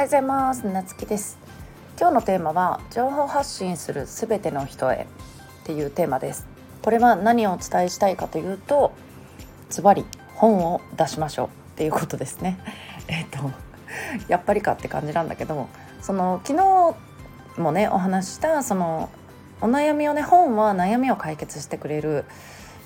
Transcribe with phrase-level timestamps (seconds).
[0.00, 0.66] はようございます。
[0.66, 1.36] なつきです。
[1.98, 5.06] 今日のテーマは情報発信するすべての人へ
[5.62, 6.46] っていうテーマです。
[6.80, 8.94] これは何をお伝えしたいかというと
[9.68, 12.58] ズバリ本を出しましょうっていうことですね。
[13.08, 13.50] えっと
[14.28, 15.68] やっぱりかって感じなんだけど
[16.00, 19.10] その昨日もねお話したその
[19.60, 22.24] お悩みをね本は悩みを解決してくれる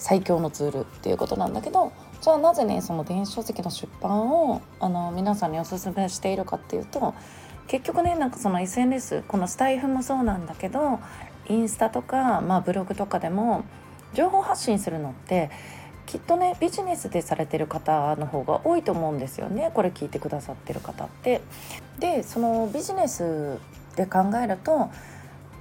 [0.00, 1.93] 最強のツールっていうことなんだけど
[2.25, 7.12] じゃあなぜねその電子書籍の出版をあの皆さんにおすすめしているかっていうと
[7.66, 11.00] 結局ねなんかその SNS このスタイフもそうなんだけど
[11.50, 13.66] インスタとか、まあ、ブログとかでも
[14.14, 15.50] 情報発信するのって
[16.07, 21.43] きっとねビジネスでされてる方の方が多いと思うんですよねこれ聞いてくださってる方って。
[21.99, 23.58] でそのビジネス
[23.96, 24.88] で考えると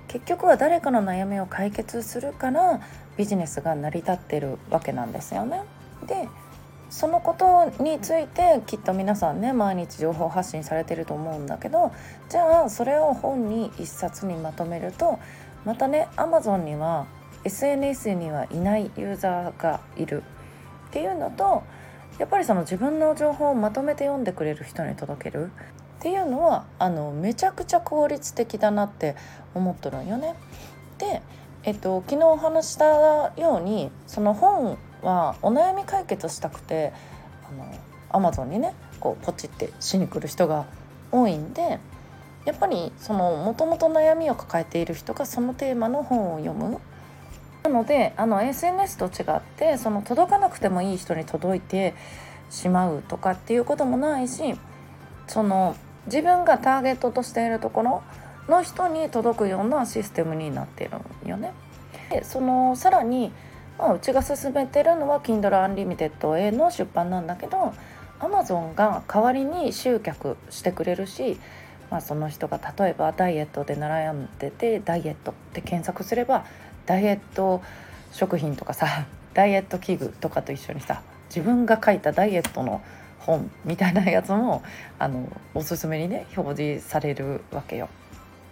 [0.07, 2.79] 結局は誰かの悩みを解決するから
[3.17, 5.63] ビジネスが成り立ってるわけなんですよね。
[6.07, 6.29] で
[6.93, 11.91] そのことについてきっと皆さんね毎日情報発信されてると思うんだけど
[12.29, 15.17] じゃあそれを本に一冊にまとめると
[15.65, 17.07] またね Amazon には
[17.45, 20.21] SNS にはいないユーザーがいる
[20.89, 21.63] っていうのと
[22.19, 25.49] やっぱりその自分の情報をまとめて読んでくれる人に届ける
[25.97, 29.15] っていうのはあのめちゃくちゃ効率的だなって
[29.55, 30.35] 思っとるんよね。
[30.99, 31.23] で、
[31.63, 32.85] えっと、昨日お話した
[33.35, 36.93] ようにその本はお悩み解決したくて
[37.49, 37.73] あの
[38.09, 40.65] アマゾンにねこうポチってしに来る人が
[41.11, 41.79] 多いんで
[42.45, 46.79] やっぱりそのもともと悩みを抱えている人がそのテーマの本を読む
[47.63, 51.95] なのであの SNS と違ってその届かなくてもいい人に届いて
[52.49, 54.55] しまうとかっていうこともないし
[55.27, 58.03] その自分がターゲットとしているところ
[58.49, 61.53] の人に届くようなシステムになっているよね。
[62.09, 63.31] でそのさらに
[63.77, 67.73] まあ、うちが進めてるのは Kindle Unlimited への出版なんだけど
[68.19, 71.39] Amazon が代わりに集客してくれるし、
[71.89, 76.45] まあ、その人が例えばダイエットで悩んでてダイエットって検索すれば
[76.85, 77.61] ダイエット
[78.11, 78.87] 食品とかさ
[79.33, 82.81] ダイエット器具とかと一緒にさ自分が書いたダイエットの
[83.19, 84.61] 本みたいなやつも
[84.99, 87.89] あのおすすめにね表示されるわけよ。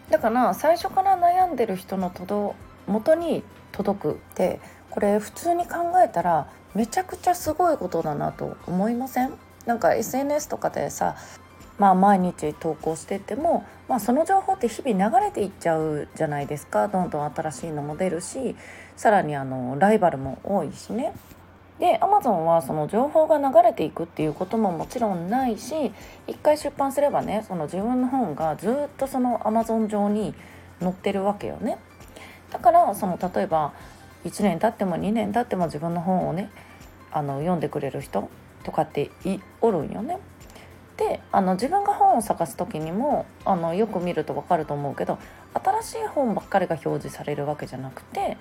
[0.09, 2.55] だから最初から悩んでる人のとど
[2.87, 4.59] 元に届くって
[4.89, 9.33] これ普通に考えたらめちゃくちゃすごいことだなと思いません？
[9.65, 11.15] なんか SNS とかでさ
[11.77, 18.55] まあ毎日投稿してても、まあ、その情報って日々流れていっちゃうじゃないですかどんどん新しいのも出るし
[18.95, 21.13] さらにあのライバルも多いしね。
[21.79, 25.91] で Amazon はその情報が流れていくっていうことももちろんないし
[26.27, 30.35] 一回出版すればねその自分の本がずっとその Amazon 上に
[30.79, 31.79] 載ってるわけよね。
[32.51, 33.73] だからその例えば
[34.25, 36.51] 1年経っても2年経っても自分の本をね
[37.11, 38.29] あの読んでくれる人
[38.63, 39.09] とかって
[39.61, 40.19] おるんよね。
[40.97, 45.17] であの自分が本を探す時にもあのよく見ると分かると思うけど
[45.53, 48.37] 新しい本ばっかりが表示されるわけじゃなくて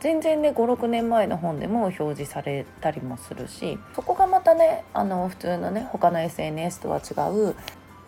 [0.00, 7.56] 全然ね56年前の本でも表示されたりもするしそこがまたねあの普通のね他の SNS とは違う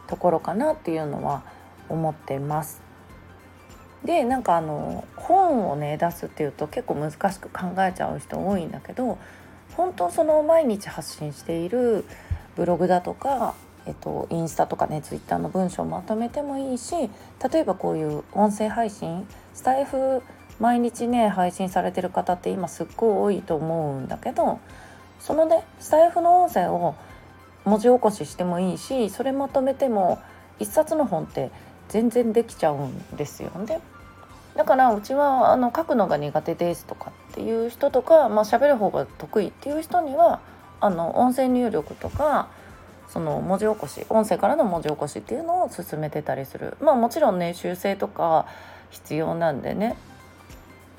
[0.07, 1.43] ところかなっていうのは
[1.89, 2.83] 思ってます。
[4.05, 9.17] でなんかあの本をね出すっていうと結構難しく考えちゃう人多いんだけど
[9.77, 12.05] 本当その毎日発信している
[12.57, 13.55] ブログだとか、
[13.87, 16.95] えっと、インスタとかねツイッターの文章をまとめてもいいし
[17.53, 20.23] 例えばこういう音声配信スタイフ
[20.59, 24.59] 毎日ね配信されてる方って今すっごい多いと思うんだけど
[25.21, 26.97] そのねスタイフの音声を
[27.65, 30.19] 文字起こししてもいいしそれまとめても
[30.59, 31.51] 一冊の本って
[31.89, 33.81] 全然できちゃうんですよね。
[34.57, 40.41] だからうちはあの書くのが苦手ですとかっていう人とか、まあ、喋る方が得意っていう人には
[40.81, 42.49] あの音声入力とか
[43.09, 46.77] その文字起こし音声からの文字起こしっていうのを進めてたりする。
[46.81, 48.47] まあもちろんね修正とか
[48.91, 49.97] 必要なんでね。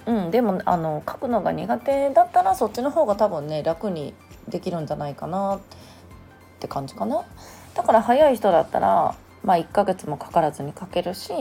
[0.05, 4.13] うんでもあの書くのが苦手だったらそっちの方が多分ね楽に
[4.47, 5.59] できるんじゃないかなっ
[6.59, 7.23] て感じかな。
[7.75, 11.31] だから早い人だったらまあ1ヶ月もかからずに書けるし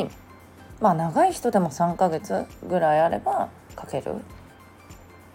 [0.80, 3.48] まあ長い人でも3ヶ月ぐらいあれば
[3.78, 4.16] 書ける、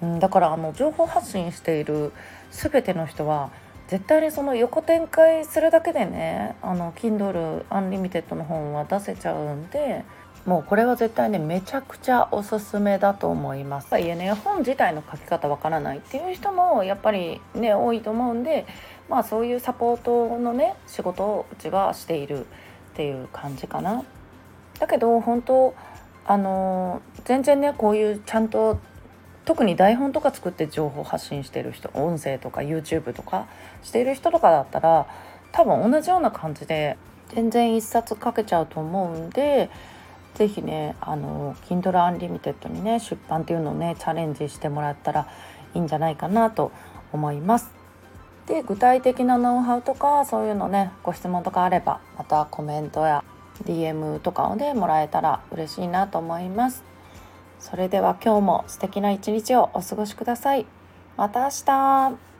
[0.01, 2.11] うん、だからあの情報発信している
[2.51, 3.51] 全ての人は
[3.87, 10.03] 絶対にその横展開するだけでねあの Kindle Unlimited の本は出せちゃうんで
[10.45, 13.99] もうこれは絶対ねめちゃくちゃおすすめだと思います。
[13.99, 18.67] いえね本自体の書き方わからないっていう人もやっぱりね多いと思うんで
[19.09, 22.47] まあそういうサポートのね仕事をうちはしているっ
[22.95, 24.03] ていう感じかな。
[24.79, 25.75] だけど本当
[26.25, 28.79] あの全然ねこういうちゃんと
[29.45, 33.47] 特に台本とか作って情報発信してる人音声とか YouTube とか
[33.83, 35.07] している人とかだったら
[35.51, 36.97] 多分同じような感じで
[37.29, 39.69] 全然1冊書けちゃうと思うんで
[40.33, 45.27] 是非ねあの Kindle Unlimited にね出版っていうのをねチャレンジしてもらったら
[45.73, 46.71] いいんじゃないかなと
[47.13, 47.71] 思います。
[48.47, 53.23] で具体的なノウハウとかそういうのねご質問とかあればまたコメントや
[53.63, 56.83] DM とかをねもらえたら嬉しいなと思います。
[57.59, 60.65] それでは今日も素敵な一日をお過ごしください。
[61.17, 62.34] また明日